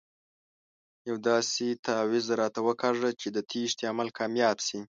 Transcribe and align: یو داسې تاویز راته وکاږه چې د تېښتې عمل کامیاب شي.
یو 1.09 1.15
داسې 1.29 1.65
تاویز 1.85 2.27
راته 2.41 2.59
وکاږه 2.67 3.09
چې 3.21 3.27
د 3.35 3.37
تېښتې 3.49 3.83
عمل 3.91 4.07
کامیاب 4.19 4.57
شي. 4.67 4.79